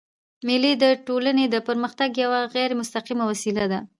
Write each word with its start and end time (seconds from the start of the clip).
مېلې 0.47 0.73
د 0.83 0.85
ټولني 1.07 1.45
د 1.49 1.55
پرمختګ 1.67 2.09
یوه 2.23 2.39
غیري 2.55 2.75
مستقیمه 2.81 3.23
وسیله 3.31 3.65
ده. 3.71 3.79